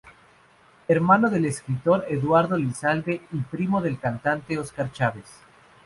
[0.87, 5.27] Hermano del escritor Eduardo Lizalde y primo del cantante Óscar Chávez.